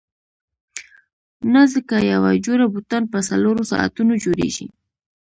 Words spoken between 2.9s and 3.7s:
په څلورو